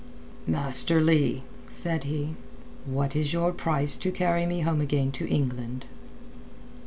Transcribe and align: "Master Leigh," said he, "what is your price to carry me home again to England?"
"Master 0.47 0.99
Leigh," 0.99 1.43
said 1.67 2.05
he, 2.05 2.33
"what 2.87 3.15
is 3.15 3.33
your 3.33 3.51
price 3.51 3.95
to 3.97 4.11
carry 4.11 4.47
me 4.47 4.61
home 4.61 4.81
again 4.81 5.11
to 5.11 5.27
England?" 5.27 5.85